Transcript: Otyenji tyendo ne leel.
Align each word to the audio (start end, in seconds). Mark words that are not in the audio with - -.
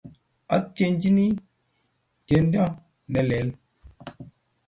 Otyenji 0.55 1.25
tyendo 2.27 2.63
ne 3.11 3.19
leel. 3.29 3.49